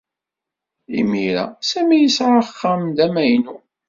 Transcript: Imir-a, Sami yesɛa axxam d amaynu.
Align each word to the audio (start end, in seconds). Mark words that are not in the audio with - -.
Imir-a, 0.99 1.45
Sami 1.69 1.97
yesɛa 1.99 2.35
axxam 2.41 2.83
d 2.95 2.97
amaynu. 3.05 3.55